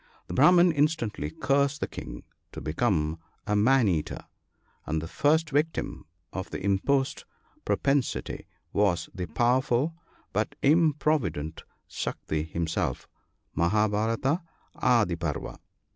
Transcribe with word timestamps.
The 0.25 0.33
Brahman 0.33 0.71
instantly 0.71 1.29
cursed 1.29 1.79
the 1.79 1.87
King 1.87 2.23
to 2.53 2.59
become 2.59 3.19
a 3.45 3.55
man 3.55 3.87
eater, 3.87 4.25
and 4.87 4.99
the 4.99 5.07
first 5.07 5.51
victim 5.51 6.07
of 6.33 6.49
the 6.49 6.59
imposed 6.59 7.23
propensity 7.65 8.47
was 8.73 9.11
the 9.13 9.27
powerful 9.27 9.93
but 10.33 10.55
improvident 10.63 11.61
Saktri 11.87 12.49
himself 12.49 13.07
{Mahabharata^ 13.55 14.41
Adi 14.73 15.15
Parva). 15.17 15.59